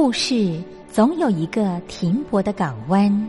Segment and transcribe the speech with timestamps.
[0.00, 3.28] 故事总有一个停泊的港湾。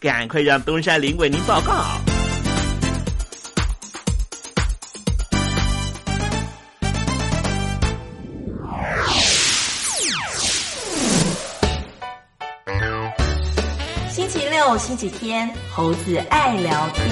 [0.00, 1.84] 赶快让东山林为您报告。
[14.08, 17.06] 星期六、星期天，猴子爱聊天。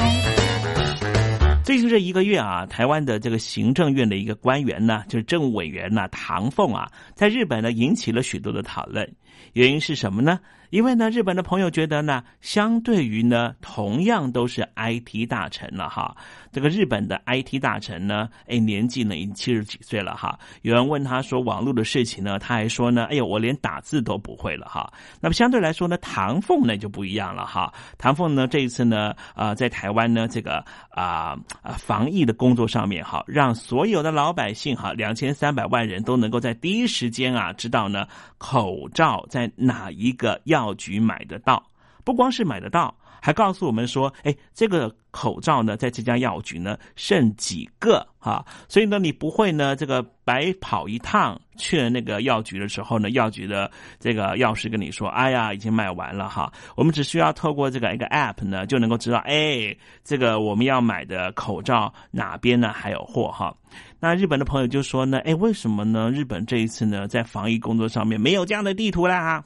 [1.62, 9.06] 最近这一个月啊，台湾的这个行政院的一个官员呢，就是政务委员呢，唐凤啊，在日本呢引起了许多的讨论。
[9.52, 10.40] 原因是什么呢？
[10.70, 16.14] 因为呢，日本的朋友觉得呢，相对于呢，同样都是 IT 大臣了哈，
[16.52, 20.38] 这个日本的 IT 大臣呢，哎，年纪呢已经七十几岁了哈。
[20.60, 24.92] 有人问他说网络的事情呢，他还说呢，哎呦，我连打字都不会了哈。
[25.20, 27.72] 那么相对来说呢，唐凤呢就不一样了哈。
[27.96, 38.06] 唐凤呢这一次呢，啊，在台湾呢这个啊啊防疫的工作上面哈，让所有的老百姓哈，两千三百万人都能够在第一时间啊知道呢
[38.36, 40.57] 口罩在哪一个要。
[40.58, 41.62] 药局买得到，
[42.04, 63.54] 不光是买得到，还告诉我们说，哎，这个口罩呢，在这家药局呢剩几个哈，所以呢，你不会呢这个白跑一趟去了那个药局的时候呢，药局的这个药师跟你说，哎呀，已经卖完了哈，我们只需要透过这个一个 app 呢，就能够知道，哎，这个我们要买的口罩哪边呢还有货哈。
[64.00, 66.10] 那日本的朋友就说呢，哎，为什么呢？
[66.10, 69.42] 日本这一次呢，在防疫工作上面没有这样的地图啦？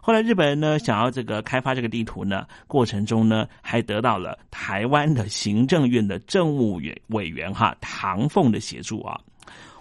[0.00, 9.20] 后来日本人呢，想要这个开发这个地图呢，过程中呢，还得到了台湾的行政院的政务委委员哈唐凤的协助啊。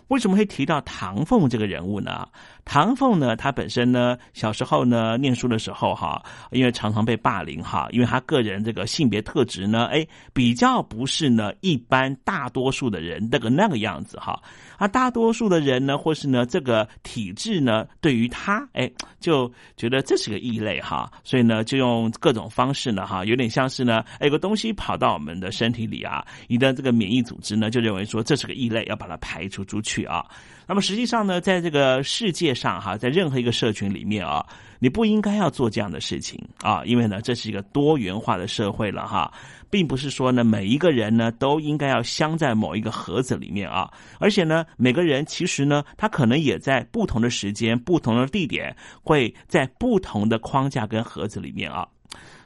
[0.10, 2.28] 为什么会提到唐凤这个人物呢？
[2.66, 6.22] 唐凤呢，他本身呢，小时候呢，念书的时候哈，
[6.52, 14.42] 因为常常被霸凌哈，因为他个人这个性别特质呢，哎，比较不是呢一般大多数的人那个那个样子哈。
[14.78, 30.26] 啊，大多数的人呢，或是呢这个体质呢，对于他哎，就觉得这是个异类哈，所以呢，就用各种方式呢哈，有点像是呢，哎有个东西跑到我们的身体里啊，你的这个免疫组织呢，就认为说这是个异类，要把它排除出去啊。
[30.68, 34.46] 那么实际上呢，在这个世界上哈，在任何一个社群里面啊，
[34.80, 39.32] 你不应该要做这样的事情啊，因为呢，这是一个多元化的社会了哈。
[39.70, 48.74] 并不是说呢，每一个人呢都应该要镶在某一个盒子里面啊，而且呢，每个人其实呢，他可能也在不同的时间、不同的地点，
[49.04, 51.86] 会在不同的框架跟盒子里面啊。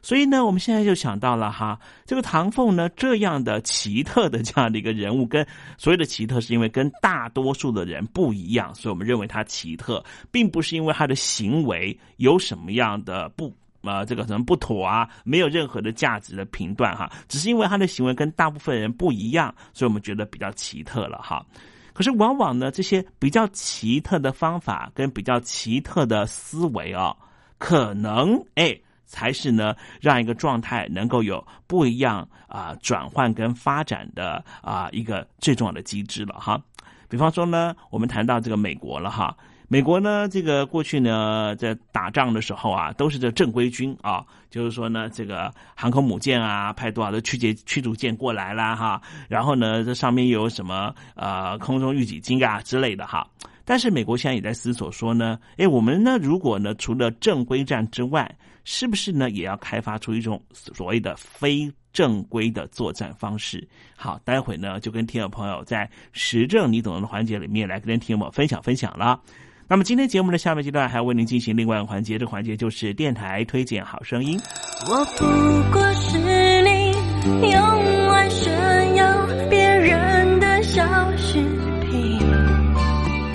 [0.01, 5.45] 所以呢，我们现在就想到了哈，这个唐凤呢这样的奇特的这样的一个人物，跟
[5.77, 13.53] 所谓的奇特是因为跟大多数的人不一样，所以我们认为他奇特，并不是因为他的行为有什么样的不。
[13.81, 15.07] 啊，这个什么不妥啊？
[15.23, 21.45] 没有任何的价值的评断哈，只是因为他的行为跟大部分人不一样，所以我们觉得比较奇特了哈。
[21.93, 27.15] 可是往往呢，这些比较奇特的方法跟比较奇特的思维啊，
[27.57, 28.77] 可能哎，
[29.09, 36.61] 才是呢让一个状态能够有不一样啊转换跟发展的啊一个最重要的机制了哈。
[37.09, 39.35] 比方说呢，我们谈到这个美国了哈。
[39.71, 53.27] 美国呢，这个过去呢，在打仗的时候啊，都是这正规军啊，就是说呢，这个航空母舰啊，派多少的驱逐驱逐舰过来啦，哈，然后呢，这上面又有什么呃空中预警机啊之类的哈。
[53.63, 58.35] 但是美国现在也在思索说呢，哎，我们呢，如果呢，除了正规战之外，
[58.71, 63.67] 是不是呢，也要开发出一种所谓的非正规的作战方式？
[63.95, 69.19] 好，待会呢，就跟听友朋友在实证你懂的环节里面来跟听友分享分享了。
[69.67, 74.39] 那么今天节目的下面阶段还要为您进行另外一个环节，这个环节就是电台推荐好声音。
[74.87, 75.25] 我不
[75.73, 76.19] 过是
[76.61, 81.41] 你用爱炫耀别人的小饰
[81.89, 82.19] 品。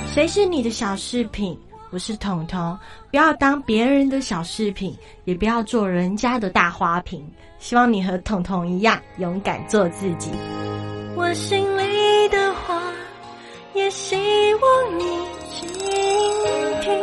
[0.07, 1.59] 谁是你的小饰品？
[1.95, 2.77] 我是彤彤，
[3.09, 7.25] 不要当别人的小饰品，也不要做人家的大花瓶。
[7.61, 10.33] 希望你和彤彤一样勇敢做自己。
[11.15, 12.83] 我心里的话，
[13.75, 14.17] 也希
[14.55, 15.05] 望你
[15.49, 15.69] 倾
[16.81, 17.01] 听。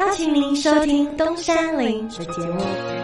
[0.00, 3.03] 邀请您收听东山林的节目。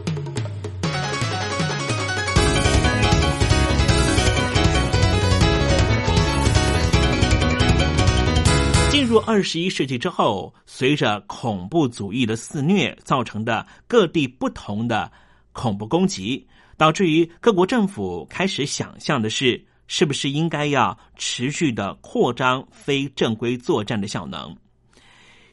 [9.11, 15.11] 入二十一世纪之后，随着恐怖主义的肆虐造成的各地不同的
[15.51, 24.55] 恐怖攻击，导致于各国政府开始想象的是，是不是应该要持续的扩张非正规作战的效能。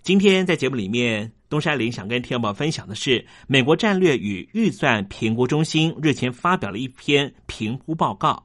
[0.03, 8.41] 今天在节目里面，东山林想跟天宝分享的是，美国战略与预算评估中心日前发表了一篇评估报告，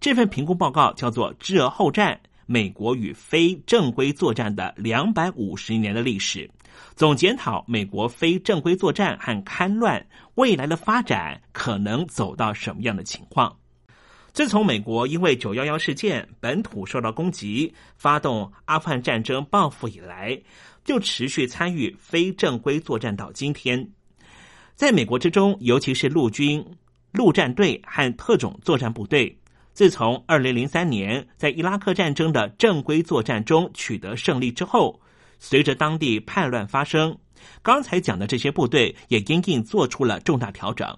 [0.00, 2.20] 这份评估报告叫做“知而后战”。
[2.52, 6.50] 美国与非正规作战的两百五十年的历史，
[6.96, 10.04] 总检讨美国非正规作战和戡乱
[10.34, 13.56] 未来的发展可能走到什么样的情况。
[14.32, 20.36] 自从美国因为九幺幺事件本土受到攻击，发动阿富汗战争报复以来，
[20.84, 23.88] 就持续参与非正规作战到今天。
[24.74, 26.66] 在美国之中，尤其是陆军
[27.12, 29.39] 陆战队和特种作战部队。
[29.72, 35.00] 自从二零零三年在伊拉克战争的正规作战中取得胜利之后，
[35.38, 37.16] 随着当地叛乱发生，
[37.62, 40.96] 刚才讲的这些部队也因应做出了重大调整。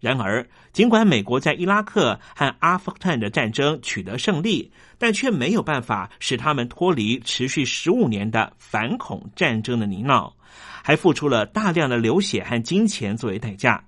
[0.00, 10.32] 然而，尽管美国在伊拉克和阿富汗的战争取得胜利，但却没有办法使他们脱离持续十五年的反恐战争的泥淖，
[10.84, 13.84] 还付出了大量的流血和金钱作为代价。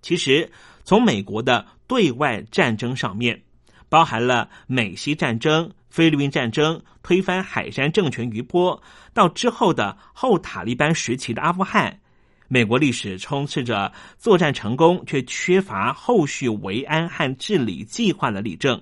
[0.00, 0.48] 其实，
[0.84, 3.42] 从美国的对外战争上面，
[3.88, 12.00] 包含了美西战争、菲律宾战争、推翻海山政权余波，到之后的后塔利班时期的阿富汗，
[12.48, 18.80] 美国历史充斥着作战成功却缺乏后续维安和治理计划的例证。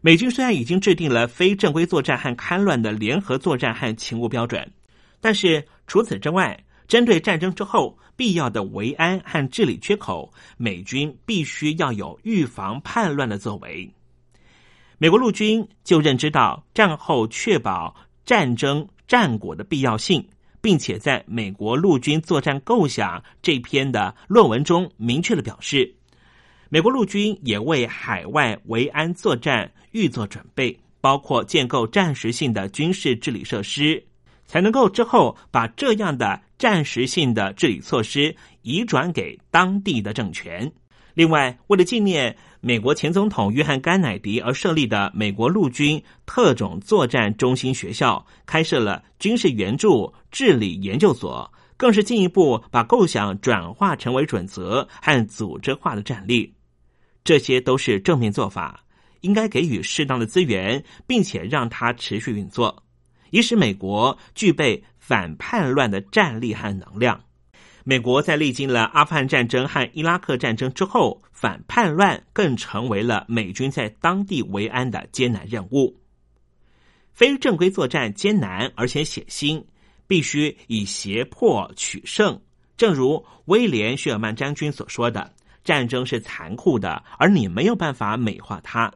[0.00, 4.70] 美军虽然已经制定了非正规作战和戡乱的联合作战和勤务标准，
[5.20, 13.90] 但是除此之外，针对战争之后必要的维安和治理缺口，美军必须要有预防叛乱的作为。
[14.98, 20.26] 美国陆军就认知到战后确保战争战果的必要性，
[20.60, 25.94] 并且在美国陆军作战构想这篇的论文中明确的表示，
[26.68, 34.02] 美国陆军也为海外维安作战预做准备，包括建构暂时性的军事治理设施。
[34.46, 40.72] 才能够之后把这样的暂时性的治理措施移转给当地的政权。
[41.14, 56.52] 另外，为了纪念美国前总统约翰甘乃迪而设立的美国陆军特种作战中心学校，开设了军事援助治理研究所，更是进一步把构想转化成为准则和组织化的战力。
[57.22, 58.84] 这些都是正面做法，
[59.20, 62.82] 应该给予适当的资源，并且让它持续运作，
[63.30, 67.20] 以使美国具备反叛乱的战力和能量。
[67.84, 75.94] 美国在历经了阿富汗战争和伊拉克战争之后，反叛乱更成为了美军在当地维安的艰难任务。
[77.12, 79.62] 非正规作战艰难而且血腥，
[80.06, 82.40] 必须以胁迫取胜。
[82.78, 88.90] 正如威廉·谢尔曼将军所说的：“战争是残酷的，而你没有办法美化它。”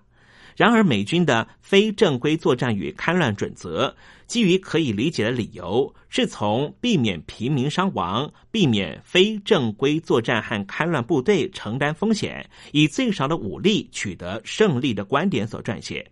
[0.59, 3.95] 然而，美军的非正规作战与戡乱准则，
[4.27, 16.05] 基于可以理解的理由，是从避免平民伤亡、避免非正规作战和戡乱部队承担风险、以最少的武力取得胜利的观点所撰写。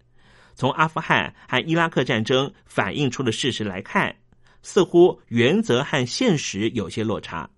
[0.55, 4.15] 从阿富汗和伊拉克战争反映出的事实来看，
[4.63, 7.51] 似乎原则和现实有些落差。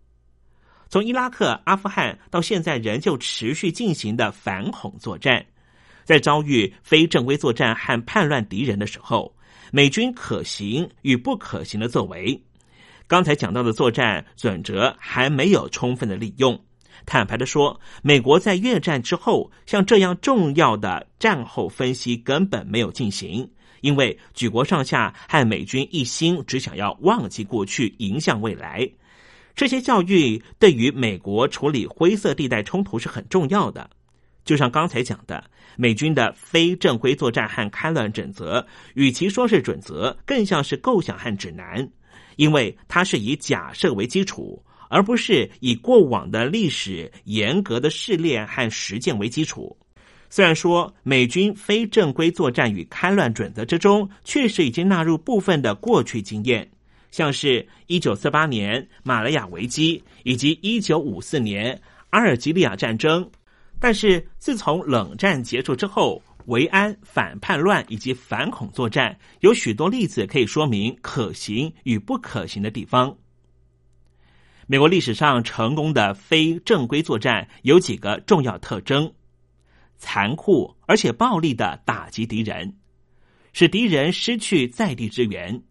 [0.88, 5.45] 从伊拉克、阿富汗到现在仍旧持续进行的反恐作战，
[6.09, 9.37] 在遭遇非正规作战和叛乱敌人的时候，
[9.71, 12.43] 美军可行与不可行的作为，
[13.07, 16.59] 刚才讲到的作战准则还没有充分的利用。
[17.05, 23.47] 坦白的说，美国在越战之后，像这样重要的战后分析根本没有进行，
[23.83, 28.88] 因为举国上下和美军一心只想要忘记过去，迎向未来。
[29.55, 33.91] 这些教育对于美国处理灰色地带冲突是很重要的。
[34.45, 35.45] 就像刚才讲的，
[35.80, 41.88] 美军的非正规作战和戡乱准则，与其说是准则，更像是构想和指南，
[42.35, 44.61] 因为它是以假设为基础。
[44.90, 49.76] 而不是以过往的历史严格的试炼和实践为基础。
[50.30, 56.66] 虽然说美军非正规作战与戡乱准则之中，确实已经纳入部分的过去经验，
[57.11, 63.30] 像是一九四八年马来亚危机以及一九五四年阿尔及利亚战争，
[63.80, 73.16] 但是自从冷战结束之后，维安、反叛乱以及反恐作战有许多例子可以说明可行与不可行的地方。
[74.66, 79.12] 美国历史上成功的非正规作战有几个重要特征：
[79.97, 82.76] 残酷而且暴力的打击敌人，
[83.52, 85.62] 使敌人失去在地支援；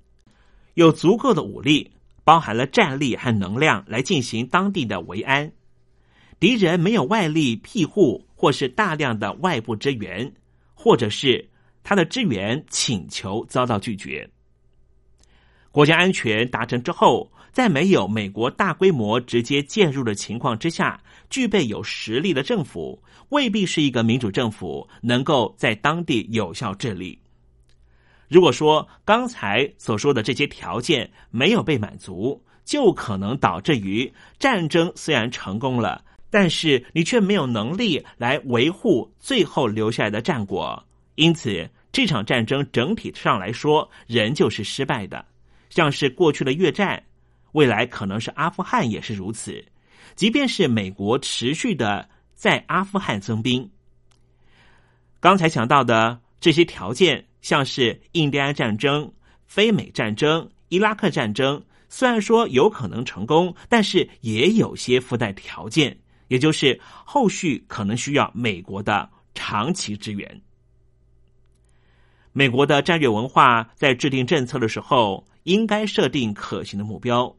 [0.73, 1.91] 有足够的武力，
[2.23, 5.49] 包含了战力和能量来进行当地的维安；
[6.39, 10.32] 敌人没有外力庇护，或是大量的外部支援，
[10.73, 11.47] 或者是
[11.84, 14.30] 他的支援请求遭到拒绝。
[15.71, 17.32] 国家安全达成之后。
[17.54, 27.19] 在没有美国大规模直接介入的情况之下，具备有实力的政府未必是一个民主政府能够在当地有效治理。
[28.28, 36.06] 如果说刚才所说的这些条件没有被满足，就可能导致于战争虽然成功了，
[36.39, 45.26] 但是你却没有能力来维护最后留下来的战果，因此这场战争整体上来说仍旧是失败的，
[45.71, 47.02] 像是过去的越战。
[47.54, 49.65] 未来可能是阿富汗也是如此，
[50.13, 53.67] 即便是美国持续的在阿富汗增兵，
[55.19, 59.12] 刚才讲到的这些条件，像是印第安战争、
[59.47, 70.41] 非美战争、伊拉克战争，虽然说有可能成功，但是也有些附带条件，也就是后续可能需要美国的长期支援。
[72.33, 77.35] 美国的战略文化在制定政策的时候，应该设定可行的目标。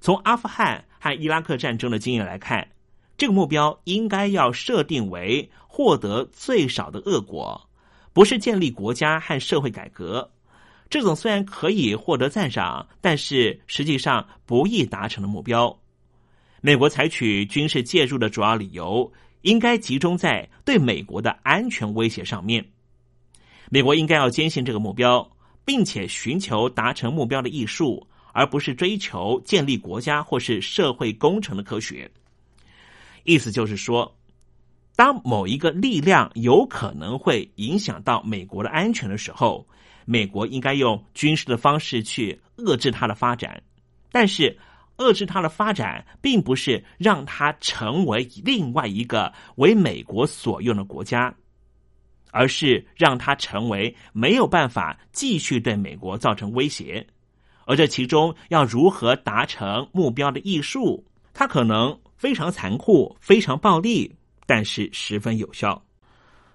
[0.00, 2.68] 从阿富汗和伊拉克战争的经验来看，
[3.16, 7.68] 这个目标应该要设定为获得最少的恶果，
[8.12, 10.30] 不是建立国家和社会改革。
[10.90, 15.78] 这种虽然可以获得赞赏，但是实际上不易达成的目标。
[16.60, 22.64] 美国采取军事介入的主要理由，应该集中在对美国的安全威胁上面。
[23.70, 25.30] 美国应该要坚信这个目标，
[25.64, 28.06] 并且寻求达成目标的艺术。
[28.32, 32.08] 而不是追求建立国家或是社会工程的科学。
[33.24, 34.16] 意思就是说，
[34.94, 39.66] 当某一个力量有可能会影响到美国的安全的时候，
[40.04, 43.60] 美国应该用军事的方式去遏制它的发展。
[44.12, 44.56] 但是，
[44.98, 51.34] 遏制它的发展，并不是让它成为另外一个为美国所用的国家，
[52.30, 57.06] 而是让它成为没有办法继续对美国造成威胁。
[57.64, 64.14] 而这其中要如何达成目标的艺术，它可能非常残酷、非常暴力，
[64.46, 65.82] 但是十分有效。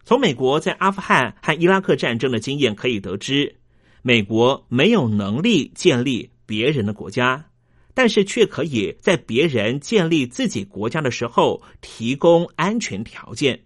[0.04, 3.56] 从美国在阿富汗和伊拉克战争的经验可以得知，
[4.02, 7.46] 美国没有能力建立别人的国家，
[7.94, 13.64] 但是却可以在别人建立自己国家的时候提供安全条件，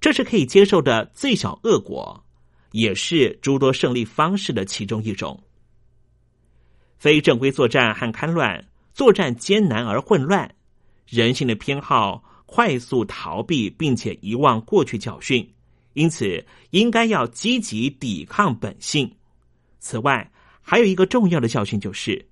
[0.00, 2.24] 这是可以接受的最小恶果，
[2.72, 5.40] 也是诸多胜利方式的其中一种。
[6.98, 10.52] 非正规作战和戡乱，作战艰难而混乱，
[11.06, 15.48] 人性的偏好快速逃避，并且遗忘过去教训，
[15.92, 19.08] 因此应该要积极抵抗本性。
[19.78, 20.28] 此外，
[20.60, 22.26] 还有一个重要的教训就是。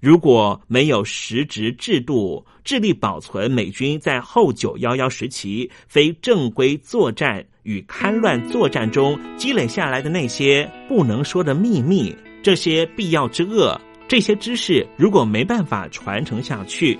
[0.00, 16.96] 如果没有实质制度，致力保存美军在后九幺幺时期非正规作战与戡乱作战中积累下来的那些不能说的秘密，这些必要之恶，这些知识如果没办法传承下去，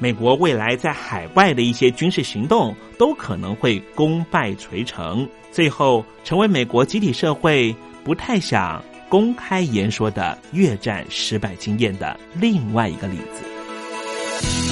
[0.00, 8.82] 美国未来在海外的一些军事行动都可能会功败垂成，最后成为美国集体社会不太想。
[9.12, 14.71] 公开言说的越战失败经验的另外一个例子。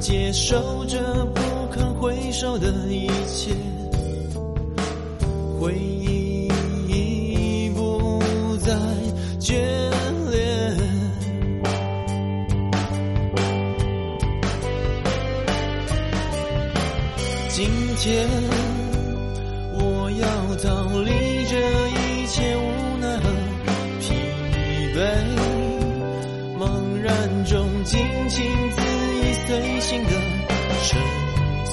[0.00, 1.40] 接受着不
[1.72, 3.52] 肯回首的一切，
[5.58, 6.05] 回忆。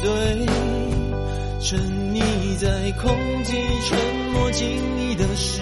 [0.04, 0.46] 对
[1.62, 1.80] 沉
[2.14, 3.10] 溺在空
[3.46, 3.54] 寂
[3.88, 3.98] 沉
[4.34, 5.62] 默静谧的时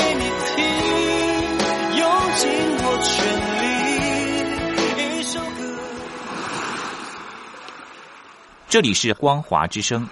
[8.71, 10.07] 这里是光华之声。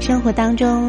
[0.00, 0.88] 生活当中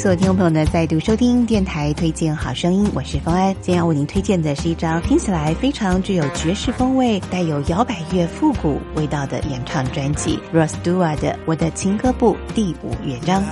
[0.00, 3.52] 所有听众朋友呢再度收听电台推荐好声音，我是方安。
[3.60, 13.44] 今天要为您推荐的是一张听起来非常具有爵士风味、带有摇摆乐复古味道的演唱专辑 r o s d u a 的《我的情歌部》第五乐章。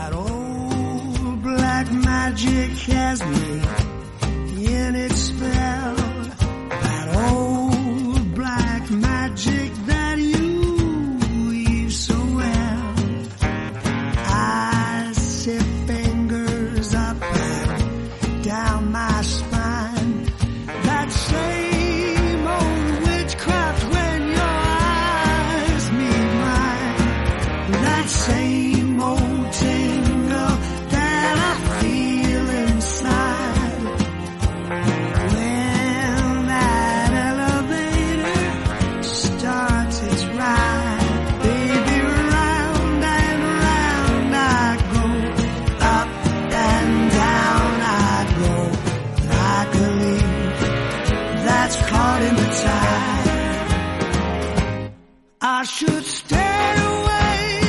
[55.61, 57.61] I should stay away,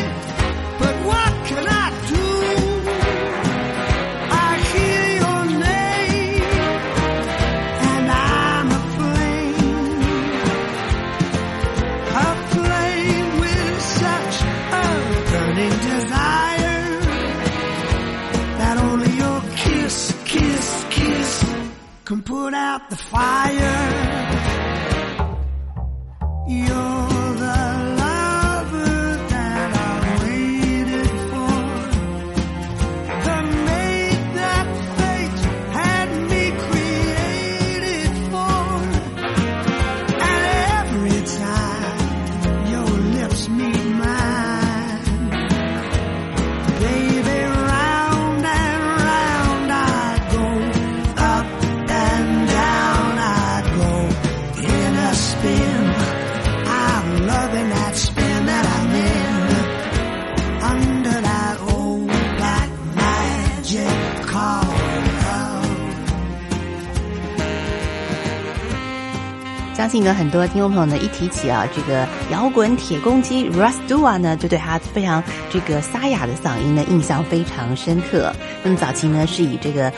[0.77, 2.29] but what can I do?
[4.45, 6.43] I hear your name,
[7.89, 10.01] and I'm aflame,
[12.29, 14.35] aflame with such
[14.71, 14.89] a
[15.31, 16.89] burning desire
[18.59, 21.31] that only your kiss, kiss, kiss
[22.05, 24.08] can put out the fire.
[69.89, 78.31] 相信呢，很多听众朋友呢，一提起啊这个摇滚铁公鸡 Russ Dua 呢，就对他非常这个沙哑的嗓音呢印象非常深刻。
[78.61, 79.91] 那么早期呢是以这个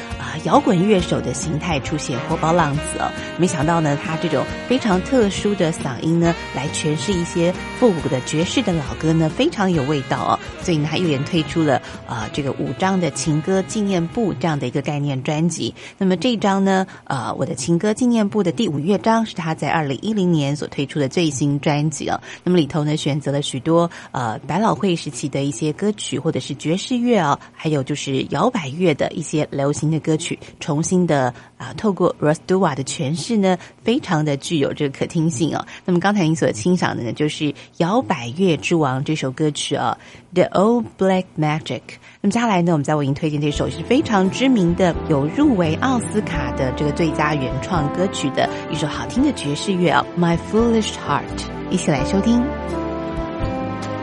[0.43, 3.11] 摇滚乐手的形态出现，活宝浪子哦。
[3.37, 10.39] 没想到呢，他这种非常特殊的嗓音呢，来诠释一些复古的爵士的老歌呢，非常有味道哦。
[10.61, 15.73] 所以呢，他一连推出了啊这个五张的情歌纪念簿这样的一个概念专辑。
[15.97, 22.19] 那么这一张呢，呃，我的情歌纪念簿的第五乐章是他在二零一零年所推出的最新专辑哦。
[22.43, 35.65] 那么里头呢，选择了许多呃百老汇时期的一些歌曲，或者是爵士乐啊，还有就是摇摆乐的一些流行的歌曲，重新的啊透过 r o s d u a 的诠释呢，非常的具有这个可听性哦。
[35.85, 39.97] 那么刚才您所欣赏的呢，就是摇摆乐之王这首歌曲啊，
[40.35, 41.79] 《The Old Black Magic》。
[42.21, 51.23] 那么接下来呢，我们再为您推荐这首是非常知名的、有入围奥斯卡的这个最佳原创歌曲的一首好听的爵士乐啊，《My Foolish Heart》，
[51.71, 52.41] 一起来收听。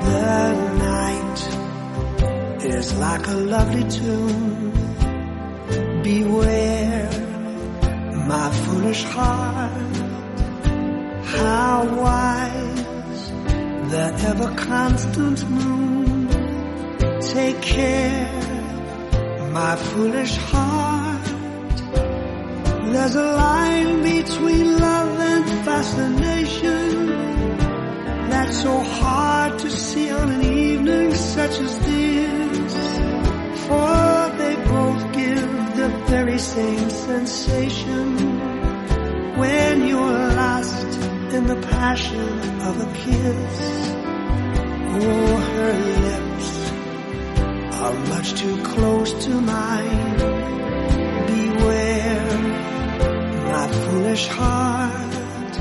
[0.00, 1.42] The night
[2.60, 4.77] is like a lovely tune.
[6.02, 7.10] Beware,
[8.26, 9.96] my foolish heart.
[11.24, 12.78] How wise
[13.90, 16.28] the ever constant moon.
[17.20, 18.30] Take care,
[19.52, 21.26] my foolish heart.
[22.92, 27.06] There's a line between love and fascination
[28.30, 32.74] that's so hard to see on an evening such as this.
[33.66, 38.06] For they both give the very same sensation
[39.40, 40.90] when you're lost
[41.36, 42.30] in the passion
[42.68, 43.54] of a kiss.
[45.00, 45.74] Oh, her
[46.06, 46.50] lips
[47.82, 50.16] are much too close to mine.
[51.32, 52.30] Beware,
[53.52, 55.54] my foolish heart.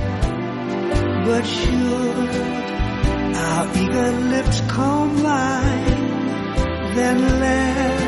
[1.27, 2.33] But should
[3.45, 6.03] our eager lips combine,
[6.95, 8.06] then let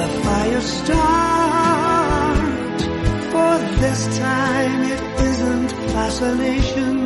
[0.00, 2.38] the fire start.
[3.32, 6.96] For this time it isn't fascination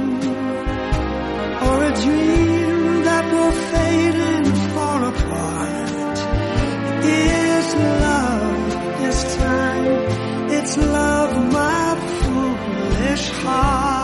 [1.67, 6.17] or a dream that will fade and fall apart.
[7.17, 7.71] It's
[8.05, 8.63] love
[9.03, 9.87] this time.
[10.57, 11.87] It's love, my
[12.21, 14.04] foolish heart.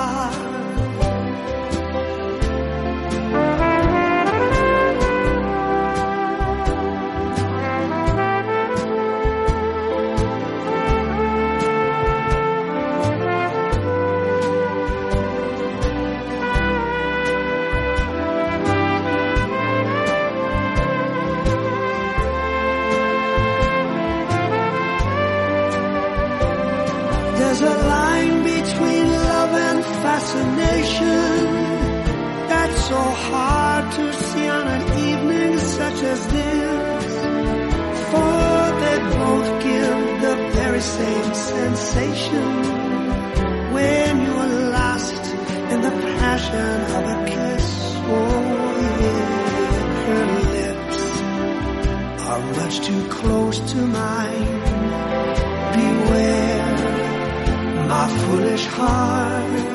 [57.91, 59.66] My foolish heart.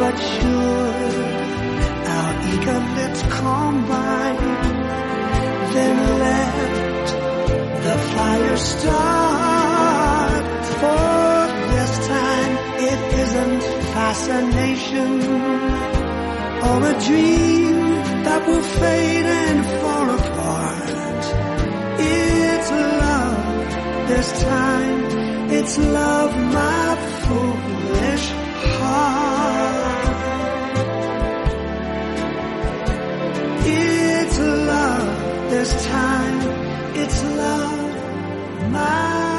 [0.00, 1.14] But should
[2.16, 4.42] our eager lips combine,
[5.74, 7.06] then let
[7.86, 10.44] the fire start.
[10.80, 11.40] For
[11.72, 12.54] this time
[12.90, 13.62] it isn't
[13.94, 15.12] fascination
[16.68, 17.78] or a dream
[18.26, 21.22] that will fade and fall apart.
[21.98, 22.70] It's
[23.02, 25.19] love this time.
[25.52, 28.26] It's love, my foolish
[28.78, 30.16] heart.
[33.66, 36.38] It's love this time.
[36.94, 39.29] It's love, my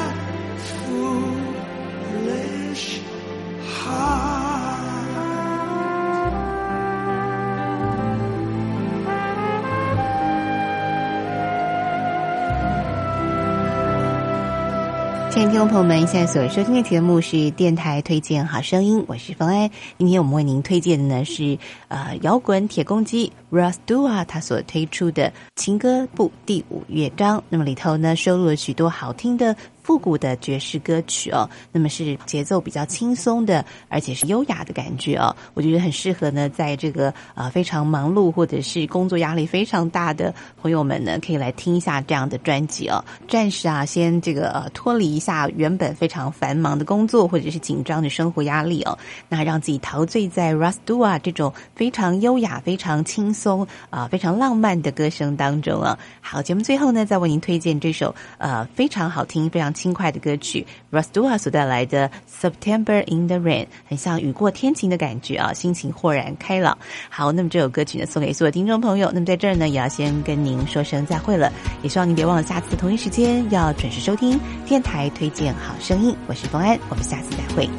[15.41, 19.67] 听众朋友们，现在所收听的节目是电台推荐好声音，我是冯安。
[19.97, 27.43] 今天我们为您推荐的呢是呃摇滚铁公鸡 Russ Dua 他所推出的情歌部第五乐章。
[27.49, 35.35] 那么里头呢收录了许多好听的复古的爵士歌曲哦，那么是节奏比较轻松的，而且是优雅的感觉哦。
[35.53, 43.03] 我觉得很适合呢，在这个呃非常忙碌或者是工作压力非常大的朋友们呢，可以来听一下这样的专辑哦。
[43.27, 48.97] 暂时啊，先这个呃脱离一下原本非常繁忙的工作或者是紧张的生活压力哦，
[49.29, 55.97] 那让自己陶醉在 Rustua 这种非常优雅、非常轻松啊、非常浪漫的歌声当中啊。
[56.21, 66.77] 好，节目最后呢，再为您推荐这首呃非常好听、非常轻快的歌曲 Rustua 所带来的 September in the Rain，很像雨过天晴的感觉啊，心情豁然开朗。
[67.09, 69.11] 好，那么这首歌曲呢，送给所有听众朋友。
[69.13, 71.51] 那么在这儿呢，也要先跟您说声再会了，
[71.83, 76.15] 也希望您别忘了下次同一时间要准时收听电台推荐好声音。
[76.27, 77.69] 我是冯安，我们下次再会。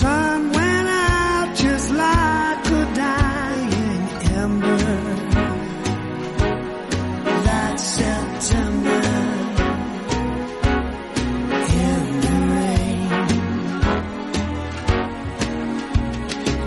[0.00, 4.04] Sun went out just like a dying
[4.40, 4.78] ember.
[7.46, 9.02] That September.
[11.88, 13.10] in the rain.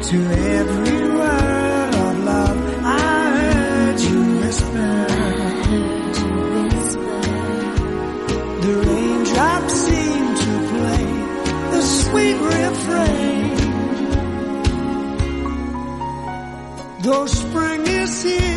[0.10, 0.18] To
[17.04, 18.53] Though spring is here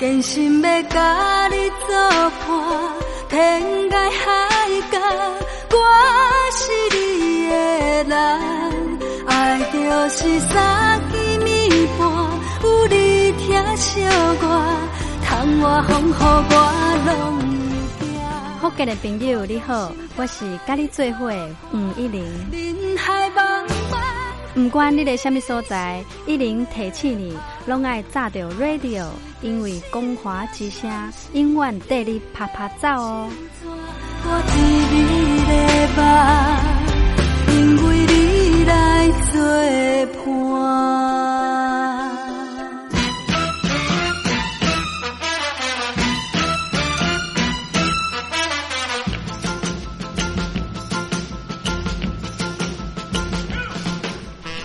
[0.00, 1.94] 真心要甲你作
[2.40, 2.48] 伴，
[3.28, 4.98] 天涯海角，
[5.72, 5.76] 我
[6.56, 7.54] 是你的
[8.04, 8.98] 人。
[9.26, 12.08] 爱就是三更暝半，
[12.64, 14.00] 有你疼惜
[14.40, 14.88] 我，
[15.22, 16.54] 窗外风雨我
[17.04, 17.12] 拢
[17.98, 18.08] 会惊。
[18.58, 22.24] 福建的朋友你好，我是甲你做伙的吴一玲。
[22.50, 24.00] 人海茫茫。
[24.54, 27.36] 不管你在什么所在，一零提起你，
[27.66, 29.04] 拢爱炸着 radio，
[29.42, 30.90] 因为光华之声
[31.32, 33.30] 永远带你啪啪走哦。
[34.22, 34.58] 我知
[34.92, 34.96] 你
[35.48, 35.52] 的
[35.96, 36.00] 梦，
[37.56, 38.12] 因为你
[38.64, 38.70] 来
[39.32, 39.40] 作
[40.14, 40.28] 伴。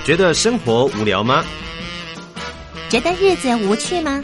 [0.03, 1.43] 觉得生活无聊吗？
[2.89, 4.23] 觉得日子无趣吗？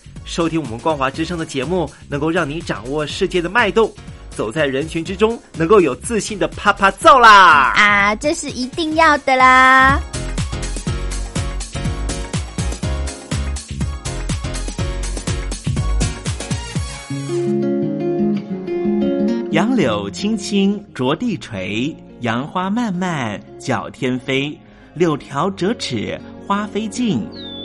[0.23, 3.91] 收听我们光华之声的节目，能够让你掌握世界的脉动，
[4.29, 7.73] 走在人群之中，能够有自信的啪啪揍啦！
[7.75, 9.99] 啊，这是一定要的啦！
[19.51, 24.57] 杨柳青青着地垂，杨花漫漫搅天飞。
[24.93, 27.21] 柳条折尺花飞尽，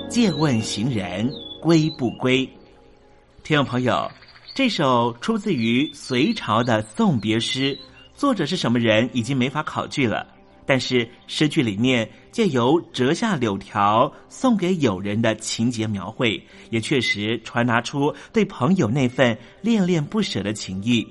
[0.08, 1.30] 借问行人。
[1.66, 2.48] 归不归？
[3.42, 4.08] 听众朋友，
[4.54, 7.76] 这首出自于隋朝的送别诗，
[8.14, 10.24] 作者是什么人已经没法考据了。
[10.64, 16.40] 但是诗句里面借由折下柳条送给友人的情节描绘，
[16.70, 21.04] 也确实传达出对朋友那份恋恋不舍的情谊。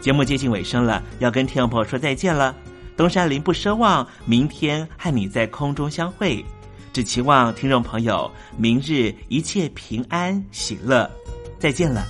[0.00, 2.52] 节目接近尾声了，要跟听众朋友说再见了。
[2.96, 6.44] 东山林不奢望明天和你在空中相会。
[6.92, 11.10] 只期望听众朋友明日一切平安喜乐，
[11.58, 12.04] 再见了。